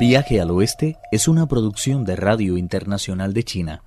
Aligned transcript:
Viaje 0.00 0.40
al 0.40 0.50
Oeste 0.50 0.96
es 1.12 1.28
una 1.28 1.46
producción 1.46 2.06
de 2.06 2.16
Radio 2.16 2.56
Internacional 2.56 3.34
de 3.34 3.44
China, 3.44 3.82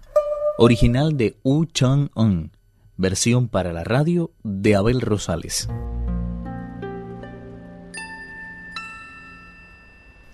original 0.59 1.17
de 1.17 1.39
Wu 1.43 1.65
Chang-un, 1.65 2.51
versión 2.97 3.47
para 3.47 3.73
la 3.73 3.83
radio 3.83 4.29
de 4.43 4.75
Abel 4.75 5.01
Rosales. 5.01 5.67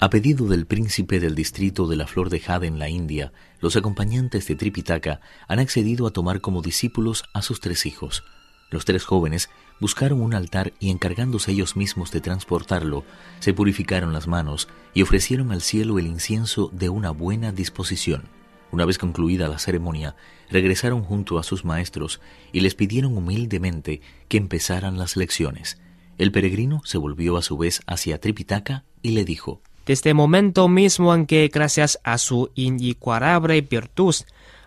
A 0.01 0.09
pedido 0.09 0.47
del 0.47 0.65
príncipe 0.65 1.21
del 1.21 1.33
distrito 1.33 1.87
de 1.87 1.95
la 1.95 2.07
Flor 2.07 2.29
de 2.29 2.41
Jade 2.41 2.67
en 2.67 2.77
la 2.77 2.89
India, 2.89 3.31
los 3.61 3.77
acompañantes 3.77 4.45
de 4.47 4.55
Tripitaka 4.55 5.21
han 5.47 5.59
accedido 5.59 6.07
a 6.07 6.11
tomar 6.11 6.41
como 6.41 6.61
discípulos 6.61 7.23
a 7.33 7.41
sus 7.41 7.61
tres 7.61 7.85
hijos. 7.85 8.25
Los 8.69 8.85
tres 8.85 9.03
jóvenes 9.03 9.49
buscaron 9.79 10.21
un 10.21 10.33
altar 10.33 10.73
y 10.79 10.89
encargándose 10.89 11.51
ellos 11.51 11.75
mismos 11.75 12.11
de 12.11 12.21
transportarlo, 12.21 13.03
se 13.39 13.53
purificaron 13.53 14.13
las 14.13 14.27
manos 14.27 14.67
y 14.93 15.01
ofrecieron 15.01 15.51
al 15.51 15.61
cielo 15.61 15.97
el 15.97 16.07
incienso 16.07 16.69
de 16.73 16.89
una 16.89 17.11
buena 17.11 17.51
disposición. 17.51 18.23
Una 18.71 18.85
vez 18.85 18.99
concluida 18.99 19.47
la 19.47 19.57
ceremonia, 19.57 20.15
regresaron 20.51 21.03
junto 21.03 21.39
a 21.39 21.43
sus 21.43 21.65
maestros 21.65 22.21
y 22.51 22.59
les 22.59 22.75
pidieron 22.75 23.17
humildemente 23.17 24.01
que 24.27 24.37
empezaran 24.37 24.99
las 24.99 25.17
lecciones. 25.17 25.81
El 26.19 26.31
peregrino 26.31 26.81
se 26.85 26.97
volvió 26.97 27.37
a 27.37 27.41
su 27.41 27.57
vez 27.57 27.81
hacia 27.87 28.19
Tripitaka 28.19 28.83
y 29.01 29.11
le 29.11 29.25
dijo 29.25 29.61
desde 29.89 30.11
el 30.11 30.15
momento 30.15 30.67
mismo 30.67 31.15
en 31.15 31.25
que, 31.25 31.49
gracias 31.51 31.99
a 32.03 32.19
su 32.19 32.51
inigualable 32.53 33.59
virtud, 33.61 34.13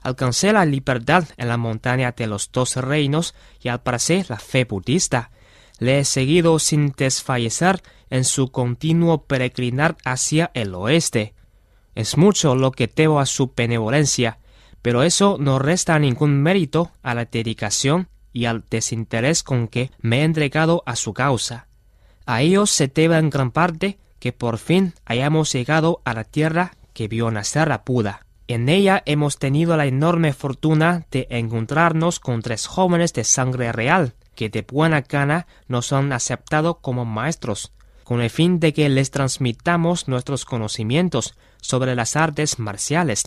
alcancé 0.02 0.52
la 0.52 0.64
libertad 0.64 1.24
en 1.36 1.48
la 1.48 1.56
montaña 1.56 2.12
de 2.12 2.26
los 2.26 2.50
dos 2.52 2.76
reinos 2.76 3.34
y 3.60 3.68
al 3.68 3.82
parecer 3.82 4.28
la 4.28 4.38
fe 4.38 4.64
budista, 4.64 5.30
le 5.78 5.98
he 5.98 6.04
seguido 6.04 6.58
sin 6.58 6.92
desfallecer 6.96 7.82
en 8.10 8.24
su 8.24 8.50
continuo 8.50 9.24
peregrinar 9.24 9.96
hacia 10.04 10.50
el 10.54 10.74
oeste. 10.74 11.34
Es 11.94 12.16
mucho 12.16 12.54
lo 12.54 12.72
que 12.72 12.90
debo 12.94 13.20
a 13.20 13.26
su 13.26 13.52
benevolencia, 13.56 14.38
pero 14.80 15.02
eso 15.02 15.36
no 15.38 15.58
resta 15.58 15.98
ningún 15.98 16.42
mérito 16.42 16.92
a 17.02 17.14
la 17.14 17.24
dedicación 17.24 18.08
y 18.32 18.46
al 18.46 18.64
desinterés 18.68 19.42
con 19.42 19.68
que 19.68 19.90
me 20.00 20.20
he 20.20 20.24
entregado 20.24 20.82
a 20.86 20.96
su 20.96 21.12
causa. 21.14 21.68
A 22.26 22.42
ellos 22.42 22.70
se 22.70 22.88
debe 22.88 23.18
en 23.18 23.30
gran 23.30 23.50
parte 23.50 23.98
que 24.18 24.32
por 24.32 24.58
fin 24.58 24.94
hayamos 25.04 25.52
llegado 25.52 26.00
a 26.04 26.14
la 26.14 26.24
tierra 26.24 26.76
que 26.92 27.08
vio 27.08 27.30
nacer 27.30 27.72
a 27.72 27.82
Buda. 27.84 28.26
En 28.48 28.68
ella 28.68 29.02
hemos 29.06 29.38
tenido 29.38 29.76
la 29.76 29.86
enorme 29.86 30.32
fortuna 30.32 31.06
de 31.10 31.26
encontrarnos 31.30 32.20
con 32.20 32.42
tres 32.42 32.66
jóvenes 32.66 33.12
de 33.12 33.24
sangre 33.24 33.72
real, 33.72 34.14
que 34.34 34.48
de 34.48 34.62
buena 34.62 35.02
gana 35.02 35.46
nos 35.68 35.92
han 35.92 36.12
aceptado 36.12 36.80
como 36.80 37.04
maestros, 37.04 37.72
con 38.04 38.20
el 38.20 38.30
fin 38.30 38.58
de 38.60 38.72
que 38.72 38.88
les 38.88 39.10
transmitamos 39.10 40.08
nuestros 40.08 40.44
conocimientos 40.44 41.36
sobre 41.60 41.94
las 41.94 42.16
artes 42.16 42.58
marciales. 42.58 43.24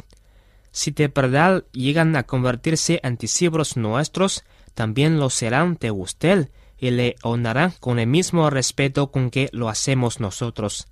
Si 0.71 0.91
de 0.91 1.07
verdad 1.07 1.63
llegan 1.71 2.15
a 2.15 2.23
convertirse 2.23 2.99
en 3.01 3.15
discípulos 3.15 3.77
nuestros, 3.77 4.43
también 4.73 5.19
lo 5.19 5.29
serán 5.29 5.77
de 5.79 5.91
usted, 5.91 6.49
y 6.77 6.91
le 6.91 7.15
honrarán 7.23 7.73
con 7.79 7.99
el 7.99 8.07
mismo 8.07 8.49
respeto 8.49 9.09
con 9.09 9.31
que 9.31 9.49
lo 9.53 9.69
hacemos 9.69 10.19
nosotros. 10.19 10.87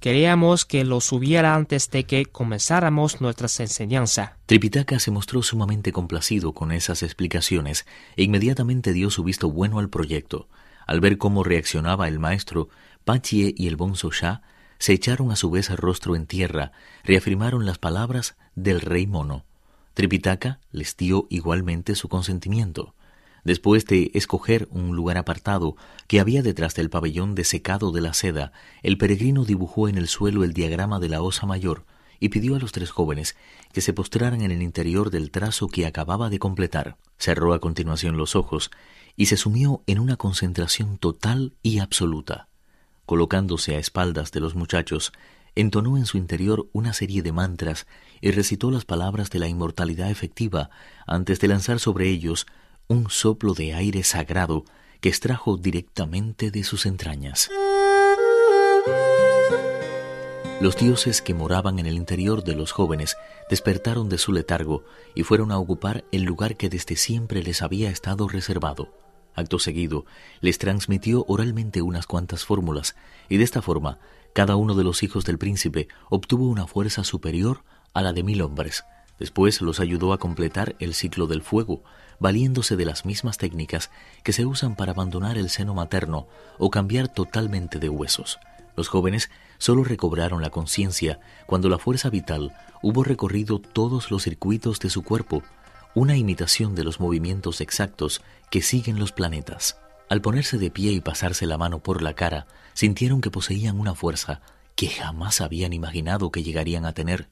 Queríamos 0.00 0.64
que 0.64 0.84
lo 0.84 1.00
subiera 1.00 1.54
antes 1.54 1.90
de 1.90 2.04
que 2.04 2.26
comenzáramos 2.26 3.20
nuestras 3.20 3.58
enseñanzas. 3.60 4.30
Tripitaka 4.46 4.98
se 4.98 5.10
mostró 5.10 5.42
sumamente 5.42 5.92
complacido 5.92 6.52
con 6.52 6.70
esas 6.70 7.02
explicaciones 7.02 7.86
e 8.16 8.22
inmediatamente 8.22 8.92
dio 8.92 9.10
su 9.10 9.24
visto 9.24 9.50
bueno 9.50 9.78
al 9.78 9.88
proyecto. 9.88 10.48
Al 10.86 11.00
ver 11.00 11.18
cómo 11.18 11.42
reaccionaba 11.42 12.08
el 12.08 12.18
maestro, 12.18 12.68
Pachie 13.04 13.54
y 13.56 13.66
el 13.66 13.76
Bonzo 13.76 14.10
se 14.78 14.92
echaron 14.92 15.30
a 15.32 15.36
su 15.36 15.50
vez 15.50 15.70
el 15.70 15.78
rostro 15.78 16.14
en 16.14 16.26
tierra, 16.26 16.72
reafirmaron 17.02 17.64
las 17.64 17.78
palabras 17.78 18.36
del 18.54 18.80
rey 18.80 19.06
mono. 19.06 19.44
Tripitaka 19.94 20.60
les 20.72 20.96
dio 20.96 21.26
igualmente 21.30 21.94
su 21.94 22.08
consentimiento. 22.08 22.94
Después 23.46 23.84
de 23.84 24.10
escoger 24.12 24.66
un 24.72 24.96
lugar 24.96 25.18
apartado 25.18 25.76
que 26.08 26.18
había 26.18 26.42
detrás 26.42 26.74
del 26.74 26.90
pabellón 26.90 27.36
desecado 27.36 27.92
de 27.92 28.00
la 28.00 28.12
seda, 28.12 28.50
el 28.82 28.98
peregrino 28.98 29.44
dibujó 29.44 29.88
en 29.88 29.98
el 29.98 30.08
suelo 30.08 30.42
el 30.42 30.52
diagrama 30.52 30.98
de 30.98 31.08
la 31.08 31.22
osa 31.22 31.46
mayor 31.46 31.84
y 32.18 32.30
pidió 32.30 32.56
a 32.56 32.58
los 32.58 32.72
tres 32.72 32.90
jóvenes 32.90 33.36
que 33.72 33.82
se 33.82 33.92
postraran 33.92 34.42
en 34.42 34.50
el 34.50 34.62
interior 34.62 35.10
del 35.10 35.30
trazo 35.30 35.68
que 35.68 35.86
acababa 35.86 36.28
de 36.28 36.40
completar. 36.40 36.96
Cerró 37.18 37.54
a 37.54 37.60
continuación 37.60 38.16
los 38.16 38.34
ojos 38.34 38.72
y 39.14 39.26
se 39.26 39.36
sumió 39.36 39.80
en 39.86 40.00
una 40.00 40.16
concentración 40.16 40.98
total 40.98 41.54
y 41.62 41.78
absoluta. 41.78 42.48
Colocándose 43.04 43.76
a 43.76 43.78
espaldas 43.78 44.32
de 44.32 44.40
los 44.40 44.56
muchachos, 44.56 45.12
entonó 45.54 45.96
en 45.96 46.06
su 46.06 46.18
interior 46.18 46.66
una 46.72 46.92
serie 46.92 47.22
de 47.22 47.30
mantras 47.30 47.86
y 48.20 48.32
recitó 48.32 48.72
las 48.72 48.84
palabras 48.84 49.30
de 49.30 49.38
la 49.38 49.46
inmortalidad 49.46 50.10
efectiva 50.10 50.68
antes 51.06 51.38
de 51.38 51.46
lanzar 51.46 51.78
sobre 51.78 52.08
ellos 52.08 52.44
un 52.88 53.10
soplo 53.10 53.54
de 53.54 53.74
aire 53.74 54.02
sagrado 54.04 54.64
que 55.00 55.08
extrajo 55.08 55.56
directamente 55.56 56.50
de 56.50 56.62
sus 56.62 56.86
entrañas. 56.86 57.50
Los 60.60 60.76
dioses 60.76 61.20
que 61.20 61.34
moraban 61.34 61.78
en 61.78 61.86
el 61.86 61.96
interior 61.96 62.44
de 62.44 62.54
los 62.54 62.72
jóvenes 62.72 63.16
despertaron 63.50 64.08
de 64.08 64.18
su 64.18 64.32
letargo 64.32 64.84
y 65.14 65.22
fueron 65.22 65.52
a 65.52 65.58
ocupar 65.58 66.04
el 66.12 66.22
lugar 66.22 66.56
que 66.56 66.68
desde 66.68 66.96
siempre 66.96 67.42
les 67.42 67.60
había 67.60 67.90
estado 67.90 68.28
reservado. 68.28 68.94
Acto 69.34 69.58
seguido, 69.58 70.06
les 70.40 70.58
transmitió 70.58 71.26
oralmente 71.28 71.82
unas 71.82 72.06
cuantas 72.06 72.46
fórmulas, 72.46 72.96
y 73.28 73.36
de 73.36 73.44
esta 73.44 73.60
forma 73.60 73.98
cada 74.32 74.56
uno 74.56 74.74
de 74.74 74.84
los 74.84 75.02
hijos 75.02 75.24
del 75.24 75.38
príncipe 75.38 75.88
obtuvo 76.08 76.48
una 76.48 76.66
fuerza 76.66 77.04
superior 77.04 77.62
a 77.92 78.00
la 78.00 78.12
de 78.12 78.22
mil 78.22 78.40
hombres. 78.40 78.84
Después 79.18 79.60
los 79.62 79.80
ayudó 79.80 80.12
a 80.12 80.18
completar 80.18 80.76
el 80.78 80.94
ciclo 80.94 81.26
del 81.26 81.42
fuego, 81.42 81.82
valiéndose 82.18 82.76
de 82.76 82.84
las 82.84 83.04
mismas 83.04 83.38
técnicas 83.38 83.90
que 84.22 84.32
se 84.32 84.44
usan 84.44 84.76
para 84.76 84.92
abandonar 84.92 85.38
el 85.38 85.50
seno 85.50 85.74
materno 85.74 86.26
o 86.58 86.70
cambiar 86.70 87.08
totalmente 87.08 87.78
de 87.78 87.88
huesos. 87.88 88.38
Los 88.76 88.88
jóvenes 88.88 89.30
solo 89.58 89.84
recobraron 89.84 90.42
la 90.42 90.50
conciencia 90.50 91.18
cuando 91.46 91.68
la 91.68 91.78
fuerza 91.78 92.10
vital 92.10 92.54
hubo 92.82 93.04
recorrido 93.04 93.58
todos 93.58 94.10
los 94.10 94.22
circuitos 94.22 94.80
de 94.80 94.90
su 94.90 95.02
cuerpo, 95.02 95.42
una 95.94 96.16
imitación 96.16 96.74
de 96.74 96.84
los 96.84 97.00
movimientos 97.00 97.62
exactos 97.62 98.22
que 98.50 98.60
siguen 98.60 98.98
los 98.98 99.12
planetas. 99.12 99.78
Al 100.10 100.20
ponerse 100.20 100.58
de 100.58 100.70
pie 100.70 100.92
y 100.92 101.00
pasarse 101.00 101.46
la 101.46 101.56
mano 101.56 101.78
por 101.78 102.02
la 102.02 102.14
cara, 102.14 102.46
sintieron 102.74 103.22
que 103.22 103.30
poseían 103.30 103.80
una 103.80 103.94
fuerza 103.94 104.42
que 104.74 104.88
jamás 104.88 105.40
habían 105.40 105.72
imaginado 105.72 106.30
que 106.30 106.42
llegarían 106.42 106.84
a 106.84 106.92
tener. 106.92 107.28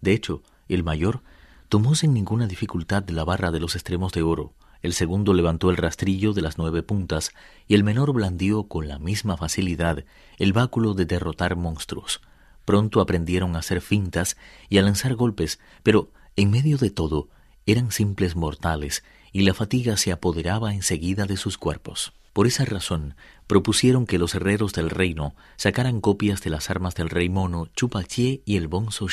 De 0.00 0.12
hecho, 0.12 0.42
el 0.74 0.84
mayor 0.84 1.22
tomó 1.68 1.94
sin 1.94 2.14
ninguna 2.14 2.46
dificultad 2.46 3.08
la 3.08 3.24
barra 3.24 3.50
de 3.50 3.60
los 3.60 3.74
extremos 3.74 4.12
de 4.12 4.22
oro, 4.22 4.54
el 4.80 4.94
segundo 4.94 5.34
levantó 5.34 5.70
el 5.70 5.76
rastrillo 5.76 6.32
de 6.32 6.42
las 6.42 6.56
nueve 6.56 6.82
puntas 6.82 7.32
y 7.66 7.74
el 7.74 7.82
menor 7.82 8.12
blandió 8.12 8.64
con 8.64 8.86
la 8.86 8.98
misma 8.98 9.36
facilidad 9.36 10.04
el 10.38 10.52
báculo 10.52 10.94
de 10.94 11.04
derrotar 11.04 11.56
monstruos. 11.56 12.20
Pronto 12.64 13.00
aprendieron 13.00 13.56
a 13.56 13.60
hacer 13.60 13.80
fintas 13.80 14.36
y 14.68 14.78
a 14.78 14.82
lanzar 14.82 15.14
golpes, 15.14 15.58
pero 15.82 16.10
en 16.36 16.50
medio 16.50 16.78
de 16.78 16.90
todo 16.90 17.28
eran 17.66 17.90
simples 17.90 18.36
mortales 18.36 19.02
y 19.32 19.42
la 19.42 19.54
fatiga 19.54 19.96
se 19.96 20.12
apoderaba 20.12 20.74
enseguida 20.74 21.26
de 21.26 21.36
sus 21.36 21.58
cuerpos. 21.58 22.12
Por 22.32 22.46
esa 22.46 22.64
razón, 22.64 23.16
propusieron 23.48 24.06
que 24.06 24.18
los 24.18 24.34
herreros 24.34 24.72
del 24.72 24.90
reino 24.90 25.34
sacaran 25.56 26.00
copias 26.00 26.40
de 26.42 26.50
las 26.50 26.70
armas 26.70 26.94
del 26.94 27.10
rey 27.10 27.28
mono 27.28 27.66
Chupachie 27.74 28.42
y 28.44 28.56
el 28.56 28.68
Bonzo. 28.68 29.08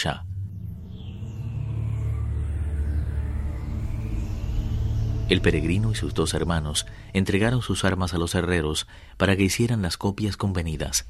El 5.28 5.42
peregrino 5.42 5.92
y 5.92 5.96
sus 5.96 6.14
dos 6.14 6.36
hermanos 6.36 6.86
entregaron 7.14 7.64
sus 7.64 7.84
armas 7.84 8.14
a 8.14 8.20
los 8.20 8.36
herreros 8.36 8.86
para 9.18 9.36
que 9.36 9.44
hicieran 9.44 9.82
las 9.82 9.98
copias 9.98 10.38
convenidas. 10.38 11.08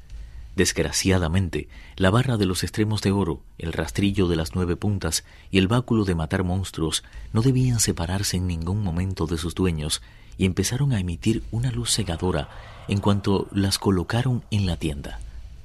Desgraciadamente, 0.54 1.68
la 1.96 2.08
barra 2.08 2.38
de 2.38 2.46
los 2.46 2.62
extremos 2.62 3.02
de 3.02 3.12
oro, 3.12 3.42
el 3.58 3.74
rastrillo 3.74 4.26
de 4.26 4.36
las 4.36 4.54
nueve 4.54 4.74
puntas 4.74 5.22
y 5.50 5.58
el 5.58 5.68
báculo 5.68 6.06
de 6.06 6.14
matar 6.14 6.44
monstruos 6.44 7.04
no 7.34 7.42
debían 7.42 7.78
separarse 7.78 8.38
en 8.38 8.46
ningún 8.46 8.82
momento 8.82 9.26
de 9.26 9.36
sus 9.36 9.54
dueños 9.54 10.00
y 10.38 10.46
empezaron 10.46 10.94
a 10.94 11.00
emitir 11.00 11.42
una 11.50 11.70
luz 11.70 11.92
cegadora 11.92 12.48
en 12.88 13.00
cuanto 13.00 13.48
las 13.52 13.78
colocaron 13.78 14.44
en 14.50 14.64
la 14.64 14.78
tienda. 14.78 15.20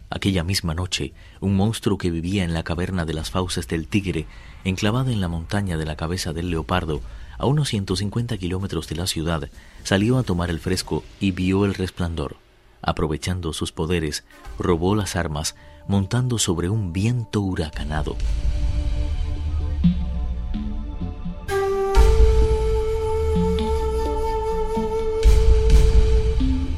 Aquella 0.09 0.43
misma 0.43 0.73
noche, 0.73 1.13
un 1.39 1.55
monstruo 1.55 1.97
que 1.97 2.11
vivía 2.11 2.43
en 2.43 2.53
la 2.53 2.63
caverna 2.63 3.05
de 3.05 3.13
las 3.13 3.31
fauces 3.31 3.69
del 3.69 3.87
tigre, 3.87 4.27
enclavada 4.65 5.13
en 5.13 5.21
la 5.21 5.29
montaña 5.29 5.77
de 5.77 5.85
la 5.85 5.95
cabeza 5.95 6.33
del 6.33 6.49
leopardo, 6.49 6.99
a 7.41 7.47
unos 7.47 7.69
150 7.69 8.37
kilómetros 8.37 8.87
de 8.87 8.95
la 8.95 9.07
ciudad, 9.07 9.49
salió 9.83 10.19
a 10.19 10.23
tomar 10.23 10.51
el 10.51 10.59
fresco 10.59 11.03
y 11.19 11.31
vio 11.31 11.65
el 11.65 11.73
resplandor. 11.73 12.35
Aprovechando 12.83 13.51
sus 13.51 13.71
poderes, 13.71 14.23
robó 14.59 14.95
las 14.95 15.15
armas, 15.15 15.55
montando 15.87 16.37
sobre 16.37 16.69
un 16.69 16.93
viento 16.93 17.41
huracanado. 17.41 18.15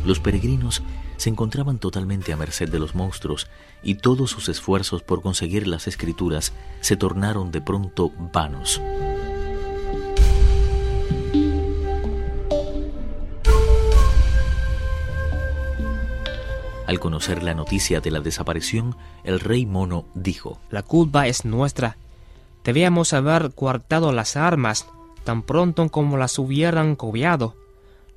Los 0.06 0.22
peregrinos 0.22 0.82
se 1.18 1.30
encontraban 1.30 1.78
totalmente 1.78 2.32
a 2.32 2.38
merced 2.38 2.70
de 2.70 2.80
los 2.80 2.96
monstruos 2.96 3.48
y 3.84 3.96
todos 3.96 4.32
sus 4.32 4.48
esfuerzos 4.48 5.04
por 5.04 5.22
conseguir 5.22 5.68
las 5.68 5.88
escrituras 5.88 6.54
se 6.80 6.96
tornaron 6.96 7.52
de 7.52 7.60
pronto 7.60 8.14
vanos. 8.32 8.82
Al 16.94 17.00
conocer 17.00 17.42
la 17.42 17.56
noticia 17.56 18.02
de 18.02 18.12
la 18.12 18.20
desaparición, 18.20 18.96
el 19.24 19.40
rey 19.40 19.66
mono 19.66 20.06
dijo, 20.14 20.60
La 20.70 20.84
culpa 20.84 21.26
es 21.26 21.44
nuestra. 21.44 21.98
Debíamos 22.64 23.14
haber 23.14 23.50
guardado 23.50 24.12
las 24.12 24.38
armas 24.38 24.86
tan 25.24 25.42
pronto 25.42 25.90
como 25.90 26.18
las 26.18 26.38
hubieran 26.38 26.96
cobiado. 26.96 27.56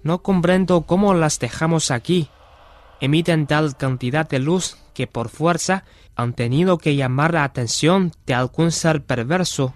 No 0.03 0.19
comprendo 0.19 0.83
cómo 0.83 1.15
las 1.15 1.39
dejamos 1.39 1.91
aquí. 1.91 2.29
Emiten 3.01 3.47
tal 3.47 3.79
cantidad 3.79 4.29
de 4.29 4.41
luz 4.41 4.77
que 4.93 5.07
por 5.07 5.31
fuerza 5.31 5.85
han 6.15 6.35
tenido 6.35 6.77
que 6.77 6.97
llamar 6.97 7.33
la 7.33 7.45
atención 7.45 8.13
de 8.27 8.35
algún 8.35 8.73
ser 8.73 9.03
perverso 9.03 9.73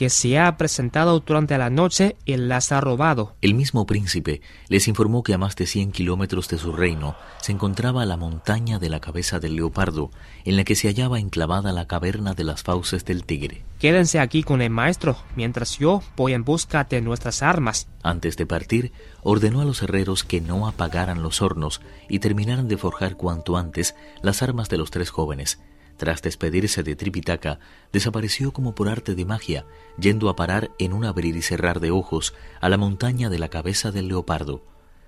que 0.00 0.08
se 0.08 0.38
ha 0.38 0.56
presentado 0.56 1.20
durante 1.20 1.58
la 1.58 1.68
noche 1.68 2.16
y 2.24 2.34
las 2.38 2.72
ha 2.72 2.80
robado. 2.80 3.36
El 3.42 3.52
mismo 3.52 3.84
príncipe 3.84 4.40
les 4.68 4.88
informó 4.88 5.22
que 5.22 5.34
a 5.34 5.36
más 5.36 5.56
de 5.56 5.66
100 5.66 5.92
kilómetros 5.92 6.48
de 6.48 6.56
su 6.56 6.72
reino 6.72 7.16
se 7.42 7.52
encontraba 7.52 8.06
la 8.06 8.16
montaña 8.16 8.78
de 8.78 8.88
la 8.88 9.00
cabeza 9.00 9.40
del 9.40 9.56
leopardo, 9.56 10.10
en 10.46 10.56
la 10.56 10.64
que 10.64 10.74
se 10.74 10.88
hallaba 10.88 11.20
enclavada 11.20 11.74
la 11.74 11.86
caverna 11.86 12.32
de 12.32 12.44
las 12.44 12.62
fauces 12.62 13.04
del 13.04 13.26
tigre. 13.26 13.62
Quédense 13.78 14.20
aquí 14.20 14.42
con 14.42 14.62
el 14.62 14.70
maestro, 14.70 15.18
mientras 15.36 15.78
yo 15.78 16.02
voy 16.16 16.32
en 16.32 16.44
busca 16.44 16.84
de 16.84 17.02
nuestras 17.02 17.42
armas. 17.42 17.86
Antes 18.02 18.38
de 18.38 18.46
partir, 18.46 18.92
ordenó 19.22 19.60
a 19.60 19.66
los 19.66 19.82
herreros 19.82 20.24
que 20.24 20.40
no 20.40 20.66
apagaran 20.66 21.22
los 21.22 21.42
hornos 21.42 21.82
y 22.08 22.20
terminaran 22.20 22.68
de 22.68 22.78
forjar 22.78 23.18
cuanto 23.18 23.58
antes 23.58 23.94
las 24.22 24.42
armas 24.42 24.70
de 24.70 24.78
los 24.78 24.90
tres 24.90 25.10
jóvenes, 25.10 25.60
tras 26.00 26.22
despedirse 26.22 26.82
de 26.82 26.96
Tripitaka, 26.96 27.58
desapareció 27.92 28.54
como 28.54 28.74
por 28.74 28.88
arte 28.88 29.14
de 29.14 29.26
magia, 29.26 29.66
yendo 29.98 30.30
a 30.30 30.34
parar 30.34 30.70
en 30.78 30.94
un 30.94 31.04
abrir 31.04 31.36
y 31.36 31.42
cerrar 31.42 31.78
de 31.78 31.90
ojos 31.90 32.32
a 32.62 32.70
la 32.70 32.78
montaña 32.78 33.28
de 33.28 33.38
la 33.38 33.50
cabeza 33.50 33.92
del 33.92 34.08
leopardo. 34.08 34.62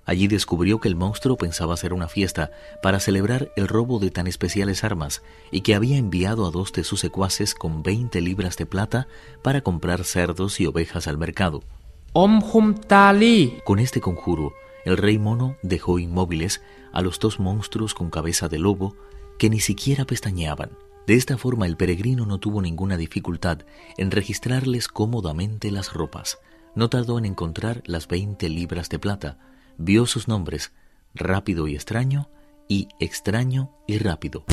Allí 0.05 0.27
descubrió 0.27 0.79
que 0.79 0.87
el 0.87 0.95
monstruo 0.95 1.35
pensaba 1.35 1.73
hacer 1.73 1.93
una 1.93 2.07
fiesta 2.07 2.51
para 2.83 2.99
celebrar 2.99 3.51
el 3.55 3.67
robo 3.67 3.97
de 3.97 4.11
tan 4.11 4.27
especiales 4.27 4.83
armas 4.83 5.23
y 5.49 5.61
que 5.61 5.73
había 5.73 5.97
enviado 5.97 6.45
a 6.45 6.51
dos 6.51 6.71
de 6.73 6.83
sus 6.83 6.99
secuaces 6.99 7.55
con 7.55 7.81
veinte 7.81 8.21
libras 8.21 8.55
de 8.55 8.67
plata 8.67 9.07
para 9.41 9.61
comprar 9.61 10.03
cerdos 10.03 10.59
y 10.59 10.67
ovejas 10.67 11.07
al 11.07 11.17
mercado. 11.17 11.63
Om 12.11 12.43
Hum 12.53 12.75
Tali. 12.75 13.61
Con 13.65 13.79
este 13.79 13.99
conjuro, 13.99 14.53
el 14.85 14.97
rey 14.97 15.17
mono 15.17 15.55
dejó 15.63 15.97
inmóviles 15.97 16.61
a 16.91 17.01
los 17.01 17.17
dos 17.17 17.39
monstruos 17.39 17.95
con 17.95 18.11
cabeza 18.11 18.47
de 18.47 18.59
lobo 18.59 18.95
que 19.37 19.49
ni 19.49 19.59
siquiera 19.59 20.05
pestañeaban. 20.05 20.71
De 21.05 21.15
esta 21.15 21.37
forma 21.37 21.65
el 21.65 21.75
peregrino 21.75 22.25
no 22.25 22.39
tuvo 22.39 22.61
ninguna 22.61 22.97
dificultad 22.97 23.59
en 23.97 24.11
registrarles 24.11 24.87
cómodamente 24.87 25.69
las 25.69 25.93
ropas. 25.93 26.39
No 26.75 26.89
tardó 26.89 27.17
en 27.17 27.25
encontrar 27.25 27.83
las 27.85 28.07
veinte 28.07 28.49
libras 28.49 28.89
de 28.89 28.99
plata. 28.99 29.37
Vio 29.77 30.05
sus 30.05 30.27
nombres, 30.27 30.71
rápido 31.13 31.67
y 31.67 31.75
extraño, 31.75 32.29
y 32.67 32.87
extraño 32.99 33.71
y 33.85 33.97
rápido. 33.97 34.45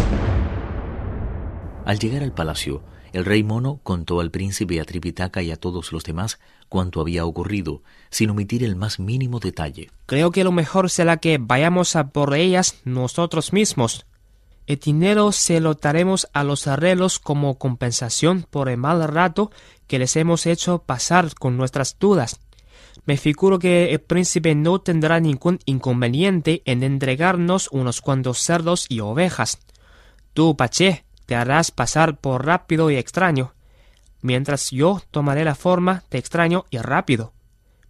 Al 1.85 1.99
llegar 1.99 2.23
al 2.23 2.33
palacio, 2.33 2.83
el 3.13 3.25
rey 3.25 3.43
mono 3.43 3.81
contó 3.83 4.21
al 4.21 4.31
príncipe 4.31 4.81
a 4.81 4.85
Tripitaka 4.85 5.43
y 5.43 5.51
a 5.51 5.57
todos 5.57 5.93
los 5.93 6.05
demás 6.05 6.39
cuanto 6.69 7.01
había 7.01 7.25
ocurrido, 7.25 7.83
sin 8.11 8.31
omitir 8.31 8.63
el 8.63 8.77
más 8.77 9.01
mínimo 9.01 9.41
detalle. 9.41 9.91
Creo 10.07 10.31
que 10.31 10.45
lo 10.45 10.53
mejor 10.53 10.91
será 10.91 11.17
que 11.17 11.39
vayamos 11.39 11.97
a 11.97 12.11
por 12.11 12.35
ellas 12.35 12.81
nosotros 12.85 13.53
mismos, 13.53 14.07
el 14.71 14.79
dinero 14.79 15.33
se 15.33 15.59
lo 15.59 15.75
daremos 15.75 16.29
a 16.33 16.45
los 16.45 16.69
arreglos 16.69 17.19
como 17.19 17.59
compensación 17.59 18.47
por 18.49 18.69
el 18.69 18.77
mal 18.77 19.03
rato 19.09 19.51
que 19.89 19.99
les 19.99 20.15
hemos 20.15 20.47
hecho 20.47 20.85
pasar 20.85 21.35
con 21.35 21.57
nuestras 21.57 21.99
dudas. 21.99 22.39
Me 23.05 23.17
figuro 23.17 23.59
que 23.59 23.91
el 23.91 24.01
príncipe 24.01 24.55
no 24.55 24.81
tendrá 24.81 25.19
ningún 25.19 25.59
inconveniente 25.65 26.63
en 26.67 26.85
entregarnos 26.85 27.69
unos 27.73 28.01
cuantos 28.01 28.39
cerdos 28.39 28.87
y 28.89 29.01
ovejas. 29.01 29.59
Tú, 30.35 30.57
Paché, 30.57 31.05
te 31.27 31.35
harás 31.35 31.73
pasar 31.73 32.19
por 32.19 32.47
rápido 32.47 32.93
y 32.93 32.97
extraño, 32.97 33.55
mientras 34.23 34.71
yo 34.71 35.03
tomaré 35.11 35.45
la 35.45 35.57
forma 35.57 36.05
de 36.13 36.19
extraño 36.19 36.67
y 36.71 36.79
rápido. 36.79 37.33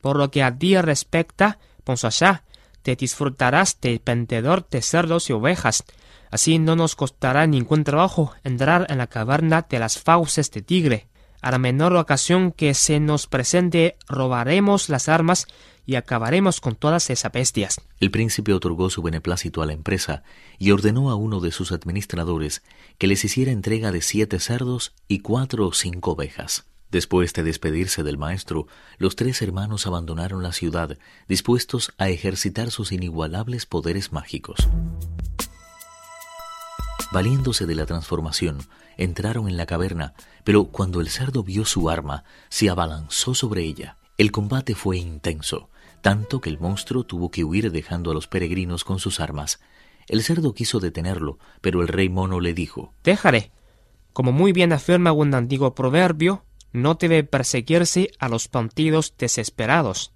Por 0.00 0.16
lo 0.16 0.30
que 0.30 0.42
a 0.42 0.56
ti 0.56 0.80
respecta, 0.80 1.58
Ponsachá, 1.84 2.44
te 2.80 2.96
disfrutarás 2.96 3.78
de 3.82 4.00
vendedor 4.02 4.66
de 4.70 4.80
cerdos 4.80 5.28
y 5.28 5.34
ovejas, 5.34 5.84
Así 6.30 6.58
no 6.58 6.76
nos 6.76 6.96
costará 6.96 7.46
ningún 7.46 7.84
trabajo 7.84 8.32
entrar 8.44 8.86
en 8.88 8.98
la 8.98 9.08
caverna 9.08 9.66
de 9.68 9.78
las 9.78 9.98
fauces 9.98 10.50
de 10.50 10.62
tigre. 10.62 11.08
A 11.42 11.50
la 11.50 11.58
menor 11.58 11.96
ocasión 11.96 12.52
que 12.52 12.74
se 12.74 13.00
nos 13.00 13.26
presente, 13.26 13.96
robaremos 14.08 14.88
las 14.88 15.08
armas 15.08 15.46
y 15.86 15.96
acabaremos 15.96 16.60
con 16.60 16.76
todas 16.76 17.10
esas 17.10 17.32
bestias. 17.32 17.80
El 17.98 18.10
príncipe 18.10 18.52
otorgó 18.52 18.90
su 18.90 19.02
beneplácito 19.02 19.62
a 19.62 19.66
la 19.66 19.72
empresa 19.72 20.22
y 20.58 20.70
ordenó 20.70 21.10
a 21.10 21.16
uno 21.16 21.40
de 21.40 21.50
sus 21.50 21.72
administradores 21.72 22.62
que 22.98 23.06
les 23.06 23.24
hiciera 23.24 23.50
entrega 23.50 23.90
de 23.90 24.02
siete 24.02 24.38
cerdos 24.38 24.94
y 25.08 25.20
cuatro 25.20 25.66
o 25.66 25.72
cinco 25.72 26.12
ovejas. 26.12 26.66
Después 26.90 27.32
de 27.32 27.44
despedirse 27.44 28.02
del 28.02 28.18
maestro, 28.18 28.66
los 28.98 29.16
tres 29.16 29.42
hermanos 29.42 29.86
abandonaron 29.86 30.42
la 30.42 30.52
ciudad, 30.52 30.98
dispuestos 31.28 31.92
a 31.98 32.08
ejercitar 32.08 32.70
sus 32.70 32.92
inigualables 32.92 33.64
poderes 33.64 34.12
mágicos. 34.12 34.68
Valiéndose 37.12 37.66
de 37.66 37.74
la 37.74 37.86
transformación, 37.86 38.58
entraron 38.96 39.48
en 39.48 39.56
la 39.56 39.66
caverna, 39.66 40.14
pero 40.44 40.66
cuando 40.66 41.00
el 41.00 41.08
cerdo 41.08 41.42
vio 41.42 41.64
su 41.64 41.90
arma, 41.90 42.22
se 42.48 42.70
abalanzó 42.70 43.34
sobre 43.34 43.64
ella. 43.64 43.96
El 44.16 44.30
combate 44.30 44.76
fue 44.76 44.98
intenso, 44.98 45.70
tanto 46.02 46.40
que 46.40 46.50
el 46.50 46.60
monstruo 46.60 47.02
tuvo 47.02 47.32
que 47.32 47.42
huir 47.42 47.72
dejando 47.72 48.12
a 48.12 48.14
los 48.14 48.28
peregrinos 48.28 48.84
con 48.84 49.00
sus 49.00 49.18
armas. 49.18 49.58
El 50.06 50.22
cerdo 50.22 50.54
quiso 50.54 50.78
detenerlo, 50.78 51.38
pero 51.60 51.82
el 51.82 51.88
rey 51.88 52.08
mono 52.08 52.38
le 52.38 52.54
dijo 52.54 52.94
Déjale. 53.02 53.50
Como 54.12 54.30
muy 54.30 54.52
bien 54.52 54.72
afirma 54.72 55.10
un 55.10 55.34
antiguo 55.34 55.74
proverbio, 55.74 56.44
no 56.72 56.94
debe 56.94 57.24
perseguirse 57.24 58.10
a 58.20 58.28
los 58.28 58.46
partidos 58.46 59.14
desesperados. 59.18 60.12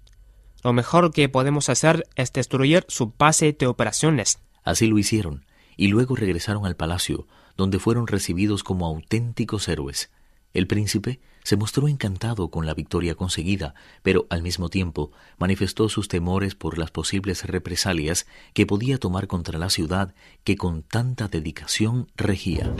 Lo 0.63 0.71
mejor 0.71 1.11
que 1.11 1.27
podemos 1.27 1.67
hacer 1.67 2.07
es 2.15 2.31
destruir 2.31 2.85
su 2.87 3.13
base 3.17 3.51
de 3.51 3.67
operaciones. 3.67 4.39
Así 4.63 4.87
lo 4.87 4.97
hicieron 4.97 5.45
y 5.77 5.87
luego 5.87 6.15
regresaron 6.15 6.65
al 6.65 6.75
palacio, 6.75 7.27
donde 7.57 7.79
fueron 7.79 8.07
recibidos 8.07 8.63
como 8.63 8.85
auténticos 8.85 9.67
héroes. 9.67 10.11
El 10.53 10.67
príncipe 10.67 11.19
se 11.43 11.57
mostró 11.57 11.87
encantado 11.87 12.49
con 12.49 12.65
la 12.65 12.73
victoria 12.73 13.15
conseguida, 13.15 13.75
pero 14.03 14.25
al 14.29 14.41
mismo 14.41 14.69
tiempo 14.69 15.11
manifestó 15.37 15.89
sus 15.89 16.07
temores 16.07 16.55
por 16.55 16.77
las 16.77 16.91
posibles 16.91 17.43
represalias 17.43 18.25
que 18.53 18.65
podía 18.65 18.97
tomar 18.97 19.27
contra 19.27 19.59
la 19.59 19.69
ciudad 19.69 20.15
que 20.43 20.55
con 20.55 20.81
tanta 20.81 21.27
dedicación 21.27 22.07
regía. 22.15 22.73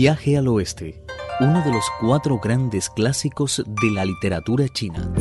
Viaje 0.00 0.38
al 0.38 0.46
Oeste, 0.46 1.02
uno 1.40 1.60
de 1.60 1.72
los 1.72 1.82
cuatro 2.00 2.38
grandes 2.38 2.88
clásicos 2.88 3.64
de 3.66 3.90
la 3.90 4.04
literatura 4.04 4.68
china. 4.68 5.12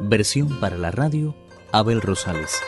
Versión 0.00 0.58
para 0.60 0.78
la 0.78 0.90
radio, 0.90 1.36
Abel 1.72 2.00
Rosales. 2.00 2.58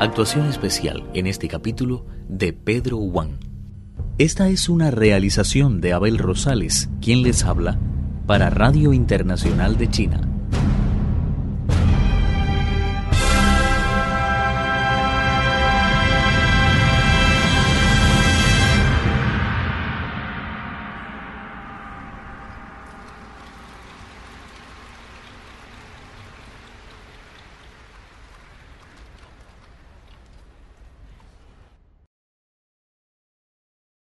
Actuación 0.00 0.46
especial 0.48 1.08
en 1.14 1.28
este 1.28 1.46
capítulo 1.46 2.04
de 2.28 2.52
Pedro 2.52 2.96
Wang. 2.96 3.38
Esta 4.18 4.48
es 4.48 4.68
una 4.68 4.90
realización 4.90 5.80
de 5.80 5.92
Abel 5.92 6.18
Rosales, 6.18 6.90
quien 7.00 7.22
les 7.22 7.44
habla, 7.44 7.78
para 8.26 8.50
Radio 8.50 8.92
Internacional 8.92 9.78
de 9.78 9.88
China. 9.88 10.31